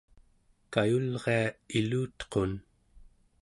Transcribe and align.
kayulria 0.73 1.41
ilutequn 1.79 2.51